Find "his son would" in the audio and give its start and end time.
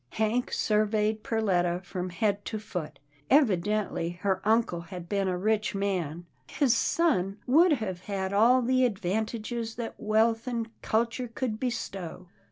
6.47-7.73